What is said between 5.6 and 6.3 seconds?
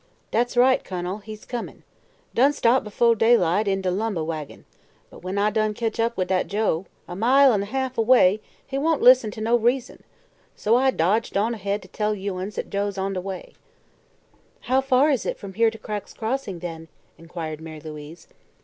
ketch up wi'